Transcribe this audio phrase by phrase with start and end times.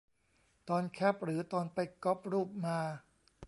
[0.69, 2.79] ตอนแคปหรือตอนไปก๊อปรูปมา